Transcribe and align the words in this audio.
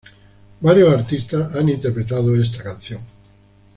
Varios 0.61 0.95
artistas 0.99 1.55
han 1.55 1.69
interpretado 1.69 2.35
esta 2.35 2.63
canción. 2.63 3.01